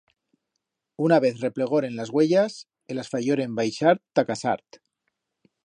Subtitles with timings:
[1.07, 2.55] Una vez replegoren las uellas
[2.91, 4.81] e las fayioren baixar ta Casart.